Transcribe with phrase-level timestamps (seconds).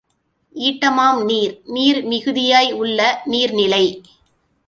[0.55, 2.99] ஈட்டமாம் நீர்—நீர் மிகுதியாயுள்ள
[3.25, 3.85] நீர்நிலை.